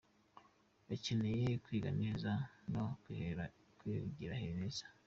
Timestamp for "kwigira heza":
3.01-4.85